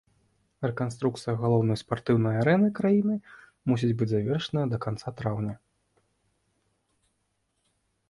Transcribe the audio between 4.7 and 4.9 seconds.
да